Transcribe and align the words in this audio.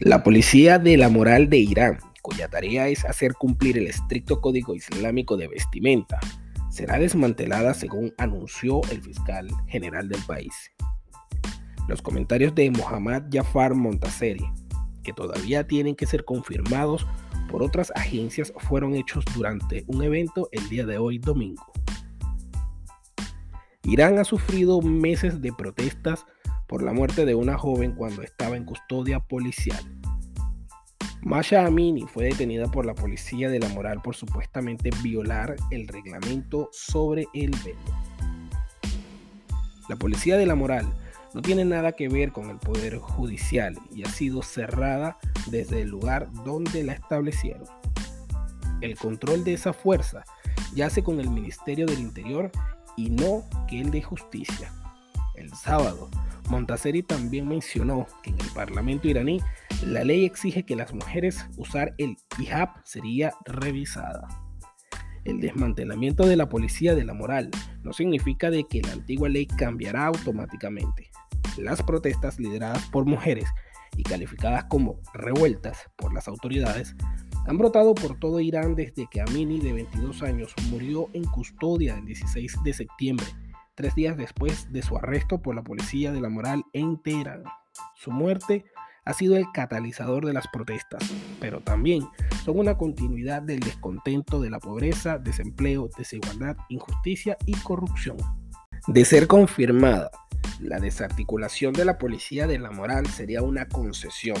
La 0.00 0.22
policía 0.22 0.78
de 0.78 0.96
la 0.96 1.08
moral 1.08 1.50
de 1.50 1.58
Irán, 1.58 1.98
cuya 2.22 2.46
tarea 2.46 2.86
es 2.86 3.04
hacer 3.04 3.34
cumplir 3.34 3.76
el 3.78 3.88
estricto 3.88 4.40
código 4.40 4.76
islámico 4.76 5.36
de 5.36 5.48
vestimenta, 5.48 6.20
será 6.70 7.00
desmantelada 7.00 7.74
según 7.74 8.14
anunció 8.16 8.80
el 8.92 9.02
fiscal 9.02 9.48
general 9.66 10.08
del 10.08 10.22
país. 10.22 10.54
Los 11.88 12.00
comentarios 12.00 12.54
de 12.54 12.70
Mohammad 12.70 13.24
Jafar 13.32 13.74
Montaseri, 13.74 14.44
que 15.02 15.12
todavía 15.12 15.66
tienen 15.66 15.96
que 15.96 16.06
ser 16.06 16.24
confirmados 16.24 17.04
por 17.50 17.64
otras 17.64 17.90
agencias, 17.96 18.52
fueron 18.56 18.94
hechos 18.94 19.24
durante 19.34 19.82
un 19.88 20.04
evento 20.04 20.48
el 20.52 20.68
día 20.68 20.86
de 20.86 20.98
hoy 20.98 21.18
domingo. 21.18 21.72
Irán 23.82 24.20
ha 24.20 24.24
sufrido 24.24 24.80
meses 24.80 25.42
de 25.42 25.52
protestas 25.52 26.24
por 26.68 26.82
la 26.82 26.92
muerte 26.92 27.24
de 27.24 27.34
una 27.34 27.58
joven 27.58 27.92
cuando 27.92 28.22
estaba 28.22 28.56
en 28.56 28.64
custodia 28.64 29.20
policial. 29.20 29.82
Masha 31.22 31.66
Amini 31.66 32.06
fue 32.06 32.24
detenida 32.24 32.70
por 32.70 32.86
la 32.86 32.94
policía 32.94 33.48
de 33.48 33.58
la 33.58 33.68
moral 33.70 34.00
por 34.02 34.14
supuestamente 34.14 34.90
violar 35.02 35.56
el 35.70 35.88
reglamento 35.88 36.68
sobre 36.72 37.26
el 37.34 37.50
velo. 37.64 37.80
La 39.88 39.96
policía 39.96 40.36
de 40.36 40.46
la 40.46 40.54
moral 40.54 40.86
no 41.34 41.42
tiene 41.42 41.64
nada 41.64 41.92
que 41.92 42.08
ver 42.08 42.32
con 42.32 42.50
el 42.50 42.58
poder 42.58 42.98
judicial 42.98 43.76
y 43.92 44.04
ha 44.04 44.08
sido 44.08 44.42
cerrada 44.42 45.18
desde 45.46 45.82
el 45.82 45.88
lugar 45.88 46.28
donde 46.44 46.84
la 46.84 46.92
establecieron. 46.92 47.64
El 48.80 48.96
control 48.96 49.44
de 49.44 49.54
esa 49.54 49.72
fuerza 49.72 50.24
yace 50.74 51.02
con 51.02 51.20
el 51.20 51.30
Ministerio 51.30 51.86
del 51.86 52.00
Interior 52.00 52.50
y 52.96 53.10
no 53.10 53.44
que 53.66 53.80
el 53.80 53.90
de 53.90 54.02
Justicia. 54.02 54.72
El 55.34 55.52
sábado, 55.54 56.08
Montaseri 56.50 57.02
también 57.02 57.48
mencionó 57.48 58.06
que 58.22 58.30
en 58.30 58.40
el 58.40 58.50
Parlamento 58.54 59.08
iraní 59.08 59.40
la 59.84 60.04
ley 60.04 60.24
exige 60.24 60.64
que 60.64 60.76
las 60.76 60.92
mujeres 60.92 61.46
usar 61.56 61.94
el 61.98 62.16
hijab 62.38 62.70
sería 62.84 63.32
revisada. 63.44 64.28
El 65.24 65.40
desmantelamiento 65.40 66.26
de 66.26 66.36
la 66.36 66.48
policía 66.48 66.94
de 66.94 67.04
la 67.04 67.14
moral 67.14 67.50
no 67.82 67.92
significa 67.92 68.50
de 68.50 68.64
que 68.64 68.80
la 68.80 68.92
antigua 68.92 69.28
ley 69.28 69.46
cambiará 69.46 70.06
automáticamente. 70.06 71.10
Las 71.58 71.82
protestas 71.82 72.38
lideradas 72.38 72.86
por 72.86 73.04
mujeres 73.04 73.48
y 73.96 74.02
calificadas 74.02 74.64
como 74.64 75.00
revueltas 75.12 75.90
por 75.96 76.14
las 76.14 76.28
autoridades 76.28 76.94
han 77.46 77.58
brotado 77.58 77.94
por 77.94 78.18
todo 78.18 78.40
Irán 78.40 78.74
desde 78.74 79.06
que 79.10 79.20
Amini, 79.20 79.58
de 79.58 79.72
22 79.72 80.22
años, 80.22 80.54
murió 80.70 81.08
en 81.14 81.24
custodia 81.24 81.96
el 81.96 82.04
16 82.04 82.56
de 82.62 82.72
septiembre 82.72 83.26
tres 83.78 83.94
días 83.94 84.16
después 84.16 84.72
de 84.72 84.82
su 84.82 84.96
arresto 84.96 85.40
por 85.40 85.54
la 85.54 85.62
policía 85.62 86.10
de 86.10 86.20
la 86.20 86.28
moral 86.28 86.64
en 86.72 87.00
Teherán. 87.00 87.44
Su 87.94 88.10
muerte 88.10 88.64
ha 89.04 89.12
sido 89.12 89.36
el 89.36 89.46
catalizador 89.54 90.26
de 90.26 90.32
las 90.32 90.48
protestas, 90.48 91.00
pero 91.40 91.60
también 91.60 92.02
son 92.44 92.58
una 92.58 92.76
continuidad 92.76 93.40
del 93.40 93.60
descontento 93.60 94.40
de 94.40 94.50
la 94.50 94.58
pobreza, 94.58 95.18
desempleo, 95.18 95.88
desigualdad, 95.96 96.56
injusticia 96.68 97.36
y 97.46 97.52
corrupción. 97.54 98.16
De 98.88 99.04
ser 99.04 99.28
confirmada, 99.28 100.10
la 100.58 100.80
desarticulación 100.80 101.72
de 101.72 101.84
la 101.84 101.98
policía 101.98 102.48
de 102.48 102.58
la 102.58 102.72
moral 102.72 103.06
sería 103.06 103.42
una 103.42 103.68
concesión, 103.68 104.38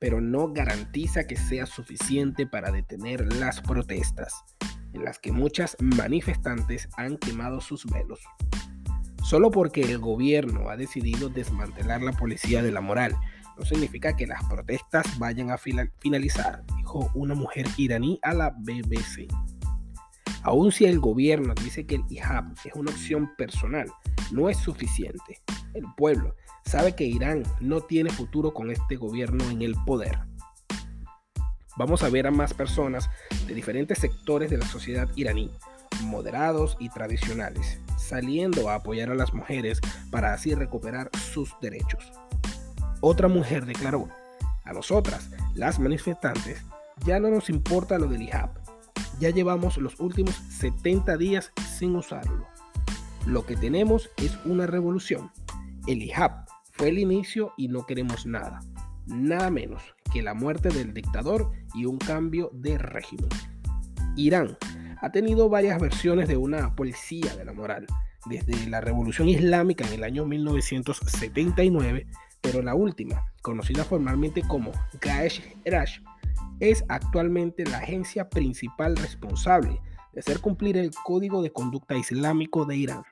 pero 0.00 0.20
no 0.20 0.52
garantiza 0.52 1.28
que 1.28 1.36
sea 1.36 1.66
suficiente 1.66 2.48
para 2.48 2.72
detener 2.72 3.32
las 3.34 3.60
protestas, 3.60 4.42
en 4.92 5.04
las 5.04 5.20
que 5.20 5.30
muchas 5.30 5.76
manifestantes 5.78 6.88
han 6.96 7.16
quemado 7.16 7.60
sus 7.60 7.86
velos. 7.86 8.18
Solo 9.22 9.50
porque 9.50 9.82
el 9.82 9.98
gobierno 9.98 10.68
ha 10.68 10.76
decidido 10.76 11.28
desmantelar 11.28 12.02
la 12.02 12.12
policía 12.12 12.62
de 12.62 12.72
la 12.72 12.80
moral 12.80 13.16
no 13.56 13.64
significa 13.64 14.16
que 14.16 14.26
las 14.26 14.42
protestas 14.44 15.18
vayan 15.18 15.50
a 15.50 15.58
finalizar, 15.58 16.64
dijo 16.76 17.10
una 17.14 17.34
mujer 17.34 17.66
iraní 17.76 18.18
a 18.22 18.34
la 18.34 18.50
BBC. 18.50 19.28
Aun 20.42 20.72
si 20.72 20.86
el 20.86 20.98
gobierno 20.98 21.54
dice 21.54 21.86
que 21.86 21.96
el 21.96 22.04
hijab 22.08 22.52
es 22.64 22.74
una 22.74 22.90
opción 22.90 23.30
personal, 23.36 23.86
no 24.32 24.48
es 24.48 24.56
suficiente. 24.56 25.40
El 25.74 25.84
pueblo 25.96 26.34
sabe 26.64 26.96
que 26.96 27.04
Irán 27.04 27.44
no 27.60 27.80
tiene 27.80 28.10
futuro 28.10 28.52
con 28.52 28.70
este 28.70 28.96
gobierno 28.96 29.48
en 29.50 29.62
el 29.62 29.74
poder. 29.86 30.18
Vamos 31.76 32.02
a 32.02 32.10
ver 32.10 32.26
a 32.26 32.30
más 32.30 32.54
personas 32.54 33.08
de 33.46 33.54
diferentes 33.54 33.98
sectores 33.98 34.50
de 34.50 34.58
la 34.58 34.66
sociedad 34.66 35.08
iraní, 35.14 35.50
moderados 36.02 36.76
y 36.80 36.88
tradicionales, 36.88 37.80
saliendo 38.12 38.68
a 38.68 38.74
apoyar 38.74 39.10
a 39.10 39.14
las 39.14 39.32
mujeres 39.32 39.80
para 40.10 40.34
así 40.34 40.54
recuperar 40.54 41.08
sus 41.32 41.56
derechos. 41.62 42.12
Otra 43.00 43.26
mujer 43.26 43.64
declaró, 43.64 44.06
a 44.64 44.74
nosotras, 44.74 45.30
las 45.54 45.80
manifestantes, 45.80 46.62
ya 47.06 47.18
no 47.18 47.30
nos 47.30 47.48
importa 47.48 47.98
lo 47.98 48.08
del 48.08 48.20
hijab, 48.20 48.50
ya 49.18 49.30
llevamos 49.30 49.78
los 49.78 49.98
últimos 49.98 50.34
70 50.34 51.16
días 51.16 51.52
sin 51.78 51.96
usarlo. 51.96 52.46
Lo 53.24 53.46
que 53.46 53.56
tenemos 53.56 54.10
es 54.18 54.38
una 54.44 54.66
revolución. 54.66 55.30
El 55.86 56.02
hijab 56.02 56.44
fue 56.72 56.90
el 56.90 56.98
inicio 56.98 57.54
y 57.56 57.68
no 57.68 57.86
queremos 57.86 58.26
nada, 58.26 58.60
nada 59.06 59.48
menos 59.48 59.82
que 60.12 60.20
la 60.20 60.34
muerte 60.34 60.68
del 60.68 60.92
dictador 60.92 61.50
y 61.74 61.86
un 61.86 61.96
cambio 61.96 62.50
de 62.52 62.76
régimen. 62.76 63.30
Irán 64.16 64.58
ha 65.02 65.10
tenido 65.10 65.48
varias 65.48 65.80
versiones 65.80 66.28
de 66.28 66.36
una 66.36 66.76
policía 66.76 67.34
de 67.34 67.44
la 67.44 67.52
moral, 67.52 67.86
desde 68.26 68.68
la 68.68 68.80
Revolución 68.80 69.28
Islámica 69.28 69.84
en 69.84 69.94
el 69.94 70.04
año 70.04 70.24
1979, 70.24 72.06
pero 72.40 72.62
la 72.62 72.76
última, 72.76 73.24
conocida 73.42 73.84
formalmente 73.84 74.42
como 74.42 74.70
Gaesh 75.00 75.42
Erash, 75.64 75.98
es 76.60 76.84
actualmente 76.88 77.64
la 77.64 77.78
agencia 77.78 78.28
principal 78.28 78.96
responsable 78.96 79.80
de 80.12 80.20
hacer 80.20 80.38
cumplir 80.40 80.76
el 80.76 80.92
Código 81.04 81.42
de 81.42 81.52
Conducta 81.52 81.96
Islámico 81.96 82.64
de 82.64 82.76
Irán. 82.76 83.02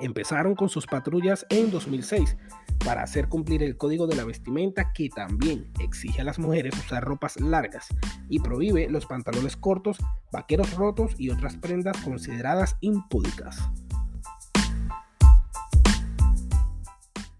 Empezaron 0.00 0.54
con 0.54 0.68
sus 0.68 0.86
patrullas 0.86 1.46
en 1.50 1.70
2006 1.70 2.36
para 2.84 3.02
hacer 3.02 3.28
cumplir 3.28 3.62
el 3.62 3.76
código 3.76 4.06
de 4.06 4.16
la 4.16 4.24
vestimenta 4.24 4.92
que 4.92 5.08
también 5.08 5.70
exige 5.80 6.20
a 6.20 6.24
las 6.24 6.38
mujeres 6.38 6.74
usar 6.78 7.04
ropas 7.04 7.40
largas 7.40 7.88
y 8.28 8.40
prohíbe 8.40 8.88
los 8.88 9.06
pantalones 9.06 9.56
cortos, 9.56 9.98
vaqueros 10.32 10.74
rotos 10.74 11.14
y 11.18 11.30
otras 11.30 11.56
prendas 11.56 11.96
consideradas 12.02 12.76
impúdicas. 12.80 13.58